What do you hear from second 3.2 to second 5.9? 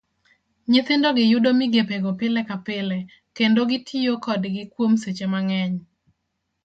kendo gitiyo kodgi kuom seche mang'eny.